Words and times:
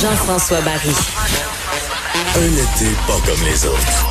Jean-François 0.00 0.60
Barry. 0.60 0.94
Un 2.36 2.52
été 2.52 2.94
pas 3.08 3.18
comme 3.26 3.44
les 3.44 3.66
autres. 3.66 4.10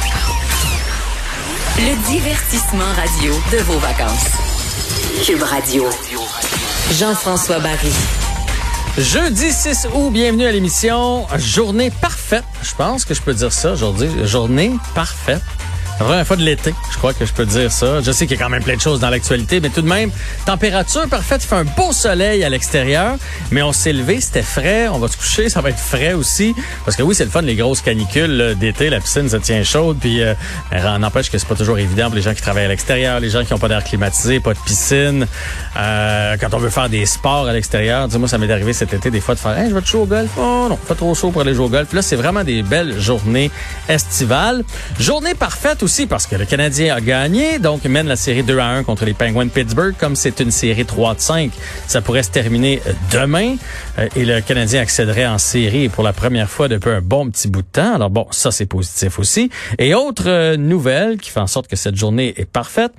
Le 1.77 2.09
divertissement 2.09 2.91
radio 2.93 3.33
de 3.53 3.57
vos 3.59 3.77
vacances. 3.79 4.25
Cube 5.25 5.43
Radio. 5.43 5.85
Jean-François 6.91 7.59
Barry. 7.59 7.93
Jeudi 8.97 9.49
6 9.53 9.87
août, 9.93 10.11
bienvenue 10.11 10.45
à 10.45 10.51
l'émission 10.51 11.25
Journée 11.37 11.89
parfaite. 12.01 12.43
Je 12.63 12.75
pense 12.75 13.05
que 13.05 13.13
je 13.13 13.21
peux 13.21 13.33
dire 13.33 13.53
ça 13.53 13.71
aujourd'hui. 13.71 14.09
Journée 14.25 14.73
parfaite. 14.93 15.41
De 15.99 16.43
l'été, 16.43 16.75
je 16.91 16.97
crois 16.97 17.13
que 17.13 17.25
je 17.25 17.33
peux 17.33 17.45
dire 17.45 17.71
ça. 17.71 18.01
Je 18.01 18.11
sais 18.11 18.27
qu'il 18.27 18.37
y 18.37 18.39
a 18.39 18.43
quand 18.43 18.49
même 18.49 18.63
plein 18.63 18.75
de 18.75 18.81
choses 18.81 18.99
dans 18.99 19.09
l'actualité, 19.09 19.59
mais 19.59 19.69
tout 19.69 19.81
de 19.81 19.87
même, 19.87 20.11
température 20.45 21.07
parfaite. 21.07 21.41
Il 21.43 21.47
fait 21.47 21.55
un 21.55 21.63
beau 21.63 21.91
soleil 21.91 22.43
à 22.43 22.49
l'extérieur, 22.49 23.15
mais 23.51 23.63
on 23.63 23.71
s'est 23.71 23.93
levé, 23.93 24.19
c'était 24.19 24.43
frais. 24.43 24.87
On 24.89 24.99
va 24.99 25.07
se 25.07 25.17
coucher, 25.17 25.49
ça 25.49 25.61
va 25.61 25.69
être 25.69 25.79
frais 25.79 26.13
aussi. 26.13 26.53
Parce 26.85 26.97
que 26.97 27.01
oui, 27.01 27.15
c'est 27.15 27.23
le 27.23 27.31
fun, 27.31 27.41
les 27.41 27.55
grosses 27.55 27.81
canicules 27.81 28.55
d'été. 28.59 28.89
La 28.89 28.99
piscine 28.99 29.29
se 29.29 29.37
tient 29.37 29.63
chaude, 29.63 29.97
puis 29.99 30.21
euh, 30.21 30.33
n'empêche 30.99 31.31
que 31.31 31.37
c'est 31.37 31.47
pas 31.47 31.55
toujours 31.55 31.79
évident 31.79 32.07
pour 32.07 32.15
les 32.15 32.21
gens 32.21 32.33
qui 32.33 32.41
travaillent 32.41 32.65
à 32.65 32.69
l'extérieur, 32.69 33.19
les 33.19 33.29
gens 33.29 33.43
qui 33.43 33.53
ont 33.53 33.59
pas 33.59 33.69
d'air 33.69 33.83
climatisé, 33.83 34.39
pas 34.39 34.53
de 34.53 34.59
piscine. 34.59 35.25
Euh, 35.77 36.37
quand 36.39 36.53
on 36.53 36.59
veut 36.59 36.69
faire 36.69 36.89
des 36.89 37.05
sports 37.05 37.47
à 37.47 37.53
l'extérieur, 37.53 38.07
dis-moi, 38.07 38.27
ça 38.27 38.37
m'est 38.37 38.51
arrivé 38.51 38.73
cet 38.73 38.93
été 38.93 39.09
des 39.09 39.21
fois 39.21 39.33
de 39.33 39.39
faire, 39.39 39.57
hey, 39.57 39.69
je 39.69 39.73
vais 39.73 39.81
te 39.81 39.87
jouer 39.87 40.01
au 40.01 40.05
golf. 40.05 40.29
Oh 40.37 40.67
non, 40.69 40.75
pas 40.75 40.95
trop 40.95 41.15
chaud 41.15 41.31
pour 41.31 41.41
aller 41.41 41.55
jouer 41.55 41.65
au 41.65 41.69
golf. 41.69 41.91
Là, 41.93 42.01
c'est 42.01 42.17
vraiment 42.17 42.43
des 42.43 42.61
belles 42.61 42.99
journées 42.99 43.49
estivales. 43.87 44.63
Journée 44.99 45.33
parfaite 45.33 45.83
aussi 45.87 46.05
parce 46.05 46.27
que 46.27 46.35
le 46.35 46.43
Canadien 46.43 46.93
a 46.93 46.99
gagné, 46.99 47.59
donc 47.59 47.85
mène 47.85 48.07
la 48.07 48.17
série 48.17 48.43
2 48.43 48.59
à 48.59 48.65
1 48.71 48.83
contre 48.83 49.05
les 49.05 49.13
Penguins 49.13 49.45
de 49.45 49.49
Pittsburgh. 49.49 49.95
Comme 49.97 50.17
c'est 50.17 50.41
une 50.41 50.51
série 50.51 50.83
3 50.83 51.15
de 51.15 51.21
5, 51.21 51.51
ça 51.87 52.01
pourrait 52.01 52.23
se 52.23 52.29
terminer 52.29 52.81
euh, 52.85 52.91
demain 53.13 53.55
euh, 53.97 54.09
et 54.17 54.25
le 54.25 54.41
Canadien 54.41 54.81
accéderait 54.81 55.25
en 55.25 55.37
série 55.37 55.87
pour 55.87 56.03
la 56.03 56.11
première 56.11 56.49
fois 56.49 56.67
depuis 56.67 56.89
un 56.89 56.99
bon 56.99 57.29
petit 57.29 57.47
bout 57.47 57.61
de 57.61 57.67
temps. 57.71 57.95
Alors 57.95 58.09
bon, 58.09 58.27
ça 58.31 58.51
c'est 58.51 58.65
positif 58.65 59.17
aussi. 59.17 59.49
Et 59.79 59.93
autre 59.93 60.27
euh, 60.27 60.57
nouvelle 60.57 61.19
qui 61.19 61.29
fait 61.29 61.39
en 61.39 61.47
sorte 61.47 61.69
que 61.69 61.77
cette 61.77 61.95
journée 61.95 62.33
est 62.35 62.43
parfaite, 62.43 62.91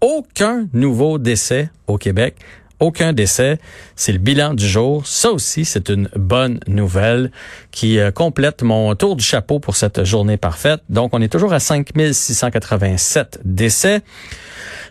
aucun 0.00 0.68
nouveau 0.72 1.18
décès 1.18 1.70
au 1.88 1.98
Québec 1.98 2.36
aucun 2.80 3.12
décès. 3.12 3.58
C'est 3.94 4.12
le 4.12 4.18
bilan 4.18 4.54
du 4.54 4.66
jour. 4.66 5.06
Ça 5.06 5.30
aussi, 5.30 5.64
c'est 5.64 5.88
une 5.88 6.08
bonne 6.14 6.60
nouvelle 6.66 7.30
qui 7.70 7.98
euh, 7.98 8.10
complète 8.10 8.62
mon 8.62 8.94
tour 8.94 9.16
du 9.16 9.24
chapeau 9.24 9.58
pour 9.58 9.76
cette 9.76 10.04
journée 10.04 10.36
parfaite. 10.36 10.82
Donc, 10.88 11.10
on 11.12 11.22
est 11.22 11.28
toujours 11.28 11.52
à 11.52 11.60
5687 11.60 13.40
décès. 13.44 14.02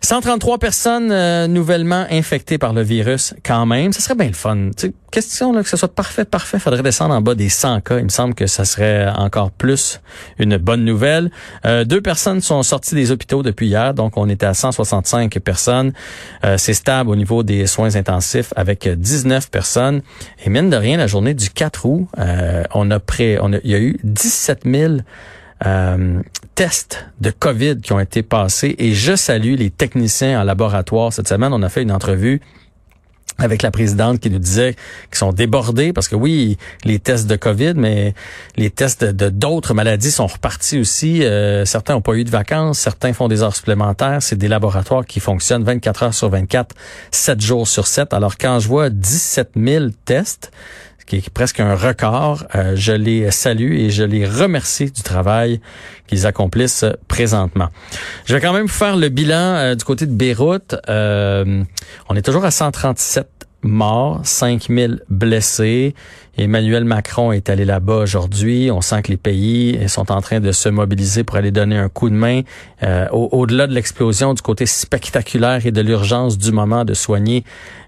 133 0.01 0.57
personnes 0.57 1.11
euh, 1.11 1.47
nouvellement 1.47 2.05
infectées 2.11 2.57
par 2.57 2.73
le 2.73 2.81
virus 2.81 3.33
quand 3.43 3.65
même. 3.65 3.93
Ça 3.93 4.01
serait 4.01 4.15
bien 4.15 4.27
le 4.27 4.33
fun. 4.33 4.69
question 5.11 5.53
là, 5.53 5.63
que 5.63 5.69
ce 5.69 5.77
soit 5.77 5.93
parfait, 5.93 6.25
parfait, 6.25 6.59
faudrait 6.59 6.83
descendre 6.83 7.15
en 7.15 7.21
bas 7.21 7.35
des 7.35 7.49
100 7.49 7.81
cas. 7.81 7.97
Il 7.99 8.05
me 8.05 8.09
semble 8.09 8.35
que 8.35 8.47
ça 8.47 8.65
serait 8.65 9.07
encore 9.15 9.51
plus 9.51 10.01
une 10.39 10.57
bonne 10.57 10.83
nouvelle. 10.83 11.31
Euh, 11.65 11.85
deux 11.85 12.01
personnes 12.01 12.41
sont 12.41 12.61
sorties 12.63 12.95
des 12.95 13.11
hôpitaux 13.11 13.43
depuis 13.43 13.67
hier, 13.67 13.93
donc 13.93 14.17
on 14.17 14.29
était 14.29 14.45
à 14.45 14.53
165 14.53 15.39
personnes. 15.39 15.93
Euh, 16.43 16.57
c'est 16.57 16.73
stable 16.73 17.09
au 17.09 17.15
niveau 17.15 17.43
des 17.43 17.65
soins 17.67 17.95
intensifs 17.95 18.53
avec 18.55 18.87
19 18.87 19.49
personnes. 19.49 20.01
Et 20.45 20.49
mine 20.49 20.69
de 20.69 20.77
rien, 20.77 20.97
la 20.97 21.07
journée 21.07 21.33
du 21.33 21.49
4 21.49 21.85
août, 21.85 22.07
on 22.73 22.91
a 22.91 22.99
près, 22.99 23.37
on 23.41 23.53
a, 23.53 23.57
il 23.63 23.71
y 23.71 23.75
a 23.75 23.79
eu 23.79 23.97
17 24.03 24.63
000 24.65 24.97
euh, 25.65 26.21
tests 26.55 27.05
de 27.19 27.31
COVID 27.31 27.81
qui 27.81 27.91
ont 27.91 27.99
été 27.99 28.23
passés 28.23 28.75
et 28.79 28.93
je 28.93 29.15
salue 29.15 29.55
les 29.55 29.69
techniciens 29.69 30.41
en 30.41 30.43
laboratoire. 30.43 31.11
Cette 31.11 31.27
semaine, 31.27 31.53
on 31.53 31.61
a 31.61 31.69
fait 31.69 31.81
une 31.81 31.91
entrevue 31.91 32.41
avec 33.37 33.61
la 33.61 33.71
présidente 33.71 34.21
qui 34.21 34.29
nous 34.29 34.39
disait 34.39 34.75
qu'ils 35.09 35.17
sont 35.17 35.33
débordés 35.33 35.91
parce 35.91 36.07
que 36.07 36.15
oui, 36.15 36.57
les 36.85 36.99
tests 36.99 37.27
de 37.27 37.35
COVID, 37.35 37.73
mais 37.75 38.13
les 38.55 38.69
tests 38.69 39.03
de 39.03 39.27
d'autres 39.27 39.73
maladies 39.73 40.11
sont 40.11 40.27
repartis 40.27 40.79
aussi. 40.79 41.23
Euh, 41.23 41.65
certains 41.65 41.95
n'ont 41.95 42.01
pas 42.01 42.13
eu 42.13 42.23
de 42.23 42.29
vacances, 42.29 42.79
certains 42.79 43.11
font 43.11 43.27
des 43.27 43.43
heures 43.43 43.55
supplémentaires. 43.55 44.21
C'est 44.21 44.37
des 44.37 44.47
laboratoires 44.47 45.05
qui 45.05 45.19
fonctionnent 45.19 45.63
24 45.63 46.03
heures 46.03 46.13
sur 46.13 46.29
24, 46.29 46.73
7 47.11 47.41
jours 47.41 47.67
sur 47.67 47.87
7. 47.87 48.13
Alors 48.13 48.37
quand 48.37 48.59
je 48.59 48.69
vois 48.69 48.89
17 48.89 49.51
000 49.57 49.87
tests, 50.05 50.51
qui 51.05 51.17
est 51.17 51.29
presque 51.29 51.59
un 51.59 51.75
record. 51.75 52.45
Euh, 52.55 52.73
je 52.75 52.91
les 52.91 53.31
salue 53.31 53.73
et 53.73 53.89
je 53.89 54.03
les 54.03 54.25
remercie 54.25 54.91
du 54.91 55.01
travail 55.01 55.59
qu'ils 56.07 56.25
accomplissent 56.25 56.85
présentement. 57.07 57.69
Je 58.25 58.35
vais 58.35 58.41
quand 58.41 58.53
même 58.53 58.67
faire 58.67 58.97
le 58.97 59.09
bilan 59.09 59.55
euh, 59.55 59.75
du 59.75 59.83
côté 59.83 60.05
de 60.05 60.13
Beyrouth. 60.13 60.75
Euh, 60.89 61.63
on 62.09 62.15
est 62.15 62.21
toujours 62.21 62.45
à 62.45 62.51
137 62.51 63.27
morts, 63.61 64.21
5000 64.23 65.01
blessés. 65.09 65.95
Emmanuel 66.37 66.83
Macron 66.83 67.31
est 67.31 67.49
allé 67.49 67.65
là-bas 67.65 67.97
aujourd'hui. 67.97 68.69
On 68.71 68.81
sent 68.81 69.01
que 69.03 69.11
les 69.11 69.17
pays 69.17 69.79
sont 69.87 70.11
en 70.11 70.21
train 70.21 70.39
de 70.39 70.51
se 70.51 70.69
mobiliser 70.69 71.23
pour 71.23 71.37
aller 71.37 71.51
donner 71.51 71.77
un 71.77 71.89
coup 71.89 72.09
de 72.09 72.15
main 72.15 72.41
au-delà 73.11 73.67
de 73.67 73.73
l'explosion 73.73 74.33
du 74.33 74.41
côté 74.41 74.65
spectaculaire 74.65 75.65
et 75.65 75.71
de 75.71 75.81
l'urgence 75.81 76.37
du 76.37 76.51
moment 76.51 76.85
de 76.85 76.93
soigner 76.93 77.43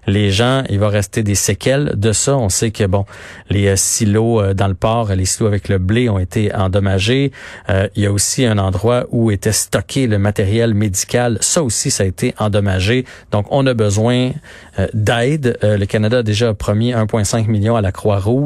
les 0.08 0.30
gens, 0.30 0.64
il 0.68 0.78
va 0.78 0.88
rester 0.88 1.22
des 1.22 1.34
séquelles 1.34 1.92
de 1.96 2.12
ça. 2.12 2.36
On 2.36 2.48
sait 2.48 2.70
que 2.70 2.84
bon, 2.84 3.04
les 3.50 3.68
euh, 3.68 3.76
silos 3.76 4.40
euh, 4.40 4.54
dans 4.54 4.68
le 4.68 4.74
port, 4.74 5.12
les 5.14 5.26
silos 5.26 5.46
avec 5.46 5.68
le 5.68 5.78
blé 5.78 6.08
ont 6.08 6.18
été 6.18 6.54
endommagés. 6.54 7.30
Euh, 7.68 7.88
il 7.94 8.02
y 8.02 8.06
a 8.06 8.12
aussi 8.12 8.44
un 8.44 8.58
endroit 8.58 9.04
où 9.10 9.30
était 9.30 9.52
stocké 9.52 10.06
le 10.06 10.18
matériel 10.18 10.74
médical. 10.74 11.38
Ça 11.40 11.62
aussi, 11.62 11.90
ça 11.90 12.04
a 12.04 12.06
été 12.06 12.34
endommagé. 12.38 13.04
Donc, 13.32 13.46
on 13.50 13.66
a 13.66 13.74
besoin 13.74 14.30
d'aide. 14.94 15.58
le 15.62 15.84
Canada 15.84 16.18
a 16.18 16.22
déjà 16.22 16.54
promis 16.54 16.92
1,5 16.92 17.48
million 17.48 17.76
à 17.76 17.80
la 17.80 17.92
Croix-Rouge. 17.92 18.37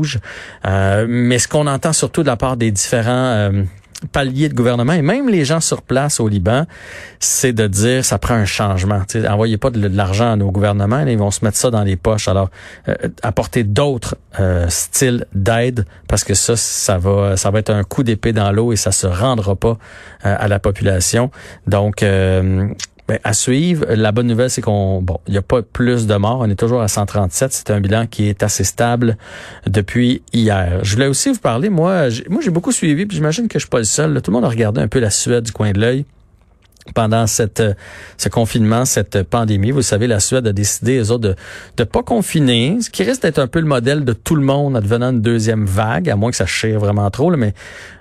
Mais 0.64 1.38
ce 1.38 1.48
qu'on 1.48 1.66
entend 1.66 1.92
surtout 1.92 2.22
de 2.22 2.28
la 2.28 2.36
part 2.36 2.56
des 2.56 2.70
différents 2.70 3.50
palier 4.10 4.48
de 4.48 4.54
gouvernement 4.54 4.92
et 4.94 5.03
même 5.03 5.28
les 5.28 5.44
gens 5.44 5.60
sur 5.60 5.82
place 5.82 6.20
au 6.20 6.28
Liban, 6.28 6.66
c'est 7.20 7.53
de 7.53 7.66
dire 7.66 8.04
ça 8.04 8.19
prend 8.19 8.34
un 8.34 8.44
changement. 8.44 9.03
Envoyez 9.28 9.58
pas 9.58 9.70
de, 9.70 9.86
l'argent 9.86 10.32
à 10.32 10.36
nos 10.36 10.50
gouvernements, 10.50 11.00
ils 11.00 11.19
vont 11.19 11.30
se 11.30 11.44
mettre 11.44 11.56
ça 11.56 11.70
dans 11.70 11.82
les 11.82 11.97
poches. 11.97 12.28
Alors 12.28 12.50
euh, 12.88 12.94
apporter 13.22 13.64
d'autres 13.64 14.16
euh, 14.41 14.66
styles 14.69 15.26
d'aide 15.34 15.86
parce 16.09 16.24
que 16.24 16.34
ça, 16.34 16.56
ça 16.56 16.98
va, 16.98 17.36
ça 17.36 17.50
va 17.50 17.59
être 17.60 17.70
un 17.70 17.84
coup 17.84 18.03
d'épée 18.03 18.32
dans 18.32 18.50
l'eau 18.50 18.72
et 18.72 18.76
ça 18.76 18.92
se 18.92 19.06
rendra 19.06 19.54
pas 19.56 19.78
euh, 20.26 20.36
à 20.38 20.48
la 20.48 20.59
population. 20.59 21.30
Donc 21.66 22.04
ben, 23.12 23.19
à 23.25 23.34
suivre. 23.34 23.84
La 23.91 24.11
bonne 24.11 24.27
nouvelle, 24.27 24.49
c'est 24.49 24.62
qu'on 24.62 25.03
bon, 25.03 25.19
il 25.27 25.33
n'y 25.33 25.39
a 25.39 25.43
pas 25.43 25.61
plus 25.61 26.06
de 26.06 26.15
morts. 26.17 26.39
On 26.41 26.49
est 26.49 26.59
toujours 26.59 26.81
à 26.81 26.89
137. 26.89 27.53
C'est 27.53 27.71
un 27.71 27.81
bilan 27.81 28.06
qui 28.06 28.28
est 28.28 28.43
assez 28.43 28.65
stable 28.65 29.19
depuis 29.67 30.23
hier. 30.33 30.81
Je 30.83 30.95
voulais 30.95 31.09
aussi 31.09 31.31
vous 31.31 31.39
parler. 31.39 31.69
Moi, 31.69 32.09
moi, 32.31 32.41
j'ai 32.43 32.51
beaucoup 32.51 32.72
suivi. 32.72 33.05
Puis 33.05 33.17
j'imagine 33.17 33.49
que 33.49 33.59
je 33.59 33.65
suis 33.65 33.71
pas 33.71 33.78
le 33.78 33.84
seul. 33.84 34.22
Tout 34.22 34.31
le 34.31 34.37
monde 34.37 34.47
a 34.47 34.49
regardé 34.49 34.81
un 34.81 34.89
peu 34.89 34.99
la 34.99 35.11
Suède 35.11 35.45
du 35.45 35.53
coin 35.53 35.72
de 35.72 35.81
l'œil 35.81 36.06
pendant 36.94 37.26
cette 37.26 37.62
ce 38.19 38.28
confinement, 38.28 38.84
cette 38.84 39.22
pandémie. 39.22 39.70
Vous 39.70 39.82
savez, 39.82 40.06
la 40.06 40.20
Suède 40.20 40.47
a 40.47 40.53
décidé, 40.53 40.98
eux 40.98 41.10
autres, 41.10 41.28
de 41.28 41.37
ne 41.78 41.84
pas 41.84 42.03
confiner, 42.03 42.78
ce 42.81 42.91
qui 42.91 43.03
risque 43.03 43.22
d'être 43.22 43.38
un 43.38 43.47
peu 43.47 43.60
le 43.60 43.66
modèle 43.66 44.04
de 44.04 44.12
tout 44.12 44.34
le 44.34 44.43
monde 44.43 44.76
advenant 44.76 45.10
une 45.10 45.22
deuxième 45.22 45.65
vague, 45.65 46.10
à 46.10 46.16
moins 46.16 46.31
que 46.31 46.37
ça 46.37 46.47
chire 46.47 46.81
vraiment 46.81 47.10
trop, 47.10 47.31
là, 47.31 47.37
mais 47.37 47.54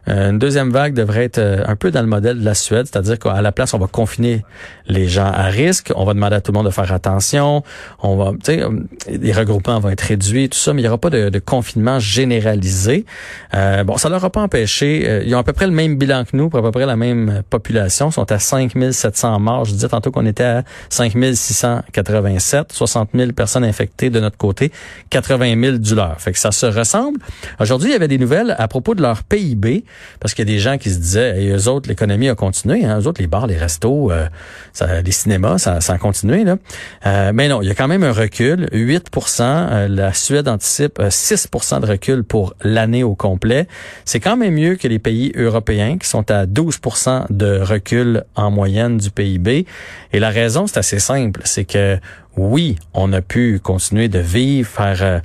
euh, 0.08 0.32
une 0.32 0.40
deuxième 0.40 0.72
vague 0.72 0.94
devrait 0.94 1.26
être 1.26 1.38
euh, 1.38 1.64
un 1.68 1.76
peu 1.76 1.92
dans 1.92 2.02
le 2.02 2.08
modèle 2.08 2.40
de 2.40 2.46
la 2.46 2.56
Suède, 2.56 2.88
c'est-à-dire 2.92 3.20
qu'à 3.20 3.42
la 3.42 3.52
place, 3.52 3.74
on 3.74 3.78
va 3.78 3.88
confiner 3.88 4.44
les 4.88 5.08
gens 5.08 5.32
à 5.32 5.44
risque, 5.44 5.92
on 5.96 6.06
va 6.06 6.14
demander 6.14 6.36
à 6.36 6.42
tout 6.42 6.52
le 6.52 6.58
monde 6.58 6.66
de 6.66 6.72
faire 6.72 6.92
attention, 6.92 7.64
on 8.02 8.16
va, 8.16 8.32
euh, 8.50 8.70
les 9.08 9.32
regroupements 9.32 9.80
vont 9.80 9.90
être 9.90 10.02
réduits, 10.02 10.50
tout 10.50 10.58
ça, 10.58 10.74
mais 10.74 10.82
il 10.82 10.86
n'y 10.86 10.90
aura 10.90 10.98
pas 10.98 11.12
de, 11.12 11.30
de 11.30 11.40
confinement 11.40 12.00
généralisé. 12.00 13.06
Euh, 13.54 13.84
bon, 13.84 13.98
ça 13.98 14.10
leur 14.10 14.26
a 14.26 14.30
pas 14.32 14.42
empêché, 14.42 15.22
ils 15.26 15.36
ont 15.36 15.40
à 15.40 15.44
peu 15.44 15.54
près 15.54 15.68
le 15.68 15.74
même 15.74 15.98
bilan 15.98 16.26
que 16.26 16.36
nous, 16.36 16.50
pour 16.50 16.60
à 16.60 16.64
peu 16.64 16.72
près 16.72 16.86
la 16.86 16.96
même 16.96 17.44
population, 17.50 18.10
ils 18.10 18.14
sont 18.14 18.32
à 18.32 18.40
5700 18.72 19.40
morts. 19.40 19.66
Je 19.66 19.74
disais 19.74 19.90
tantôt 19.90 20.12
qu'on 20.12 20.26
était 20.26 20.44
à 20.44 20.64
5687, 20.90 22.72
60 22.72 23.10
000 23.14 23.32
personnes 23.32 23.64
infectées 23.64 24.10
de 24.10 24.20
notre 24.20 24.38
côté, 24.38 24.72
80 25.10 25.62
000 25.62 25.78
du 25.78 25.96
leur. 25.96 26.20
Fait 26.20 26.32
que 26.32 26.40
ça 26.40 26.52
se 26.52 26.66
ressemble. 26.66 27.20
Aujourd'hui, 27.60 27.90
il 27.90 27.94
y 27.94 27.96
avait 27.96 28.08
des 28.08 28.18
nouvelles 28.18 28.56
à 28.58 28.68
propos 28.68 28.96
de 28.96 29.02
leur 29.02 29.24
PIB 29.24 29.84
parce 30.20 30.34
qu'il 30.34 30.48
y 30.48 30.52
a 30.52 30.54
des 30.54 30.60
gens 30.60 30.78
qui 30.78 30.90
se 30.90 31.00
disaient, 31.00 31.44
et 31.44 31.50
eux 31.50 31.68
autres, 31.68 31.90
l'économie 31.90 32.30
a 32.30 32.36
continué, 32.36 32.86
hein, 32.86 33.00
eux 33.00 33.08
autres, 33.08 33.22
les 33.22 33.28
bars, 33.28 33.48
les 33.48 33.58
restos, 33.58 34.12
euh, 34.12 34.28
ça, 34.74 35.02
les 35.02 35.12
cinémas, 35.12 35.58
ça, 35.58 35.82
ça 35.82 35.94
a 35.94 35.98
continué. 35.98 36.44
Là. 36.44 36.58
Euh, 37.06 37.32
mais 37.34 37.48
non, 37.48 37.62
il 37.62 37.68
y 37.68 37.72
a 37.72 37.76
quand 37.76 37.88
même 37.88 38.04
un 38.04 38.12
recul, 38.12 38.68
8% 38.72 39.42
euh, 39.42 39.88
La 39.88 40.14
Suède 40.14 40.48
anticipe 40.48 41.00
6% 41.00 41.82
de 41.82 41.88
recul 41.88 42.24
pour 42.24 42.54
l'année 42.64 43.04
au 43.04 43.16
complet. 43.16 43.68
C'est 44.06 44.20
quand 44.20 44.38
même 44.38 44.54
mieux 44.54 44.76
que 44.76 44.88
les 44.88 45.00
pays 45.00 45.32
européens 45.36 45.98
qui 45.98 46.08
sont 46.08 46.30
à 46.32 46.46
12% 46.46 47.26
de 47.30 47.60
recul 47.60 48.24
en 48.36 48.52
moyenne 48.52 48.61
Et 48.66 50.20
la 50.20 50.30
raison, 50.30 50.68
c'est 50.68 50.78
assez 50.78 51.00
simple, 51.00 51.42
c'est 51.44 51.66
que 51.66 52.00
oui, 52.38 52.78
on 52.94 53.12
a 53.14 53.22
pu 53.22 53.60
continuer 53.60 54.08
de 54.08 54.20
vivre, 54.20 54.70
faire 54.70 55.22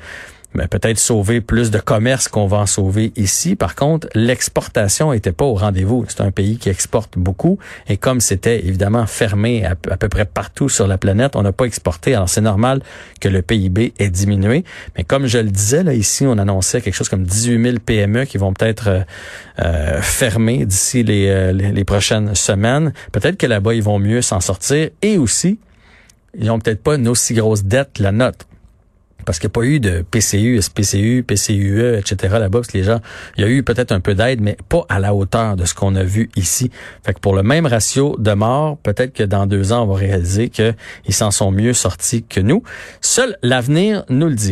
mais 0.56 0.66
peut-être 0.68 0.98
sauver 0.98 1.40
plus 1.40 1.70
de 1.70 1.78
commerce 1.78 2.28
qu'on 2.28 2.46
va 2.46 2.58
en 2.58 2.66
sauver 2.66 3.12
ici. 3.16 3.56
Par 3.56 3.74
contre, 3.74 4.08
l'exportation 4.14 5.12
était 5.12 5.32
pas 5.32 5.44
au 5.44 5.54
rendez-vous. 5.54 6.04
C'est 6.08 6.22
un 6.22 6.30
pays 6.30 6.56
qui 6.58 6.68
exporte 6.68 7.18
beaucoup 7.18 7.58
et 7.88 7.96
comme 7.96 8.20
c'était 8.20 8.66
évidemment 8.66 9.06
fermé 9.06 9.64
à, 9.64 9.74
peu 9.74 10.08
près 10.08 10.24
partout 10.24 10.68
sur 10.68 10.86
la 10.86 10.98
planète, 10.98 11.36
on 11.36 11.42
n'a 11.42 11.52
pas 11.52 11.64
exporté. 11.64 12.14
Alors 12.14 12.28
c'est 12.28 12.40
normal 12.40 12.82
que 13.20 13.28
le 13.28 13.42
PIB 13.42 13.92
ait 13.98 14.10
diminué. 14.10 14.64
Mais 14.96 15.04
comme 15.04 15.26
je 15.26 15.38
le 15.38 15.50
disais 15.50 15.82
là 15.82 15.94
ici, 15.94 16.26
on 16.26 16.38
annonçait 16.38 16.80
quelque 16.80 16.94
chose 16.94 17.08
comme 17.08 17.24
18 17.24 17.62
000 17.62 17.76
PME 17.84 18.24
qui 18.24 18.38
vont 18.38 18.52
peut-être 18.52 18.88
euh, 18.88 19.00
euh, 19.60 20.00
fermer 20.00 20.64
d'ici 20.64 21.02
les, 21.02 21.52
les, 21.52 21.72
les 21.72 21.84
prochaines 21.84 22.34
semaines. 22.34 22.92
Peut-être 23.12 23.36
que 23.36 23.46
là-bas 23.46 23.74
ils 23.74 23.82
vont 23.82 23.98
mieux 23.98 24.22
s'en 24.22 24.40
sortir 24.40 24.90
et 25.02 25.18
aussi 25.18 25.58
ils 26.38 26.46
n'ont 26.46 26.58
peut-être 26.58 26.82
pas 26.82 26.96
une 26.96 27.08
aussi 27.08 27.34
grosse 27.34 27.64
dette 27.64 27.98
la 27.98 28.12
nôtre 28.12 28.46
parce 29.26 29.38
qu'il 29.38 29.48
n'y 29.48 29.52
a 29.52 29.56
pas 29.60 29.64
eu 29.64 29.80
de 29.80 30.04
PCU, 30.10 30.62
SPCU, 30.62 31.24
PCUE, 31.26 31.98
etc. 31.98 32.36
là-bas, 32.38 32.60
parce 32.60 32.68
que 32.68 32.78
les 32.78 32.84
gens, 32.84 33.00
il 33.36 33.44
y 33.44 33.46
a 33.46 33.50
eu 33.50 33.62
peut-être 33.62 33.92
un 33.92 34.00
peu 34.00 34.14
d'aide, 34.14 34.40
mais 34.40 34.56
pas 34.68 34.86
à 34.88 34.98
la 34.98 35.14
hauteur 35.14 35.56
de 35.56 35.64
ce 35.64 35.74
qu'on 35.74 35.94
a 35.96 36.04
vu 36.04 36.30
ici. 36.36 36.70
Fait 37.04 37.12
que 37.12 37.20
pour 37.20 37.34
le 37.34 37.42
même 37.42 37.66
ratio 37.66 38.16
de 38.18 38.32
morts, 38.32 38.78
peut-être 38.78 39.12
que 39.12 39.24
dans 39.24 39.46
deux 39.46 39.72
ans, 39.72 39.82
on 39.82 39.86
va 39.86 39.96
réaliser 39.96 40.48
qu'ils 40.48 40.74
s'en 41.10 41.30
sont 41.30 41.50
mieux 41.50 41.72
sortis 41.72 42.22
que 42.22 42.40
nous. 42.40 42.62
Seul 43.00 43.36
l'avenir 43.42 44.04
nous 44.08 44.28
le 44.28 44.34
dit. 44.34 44.44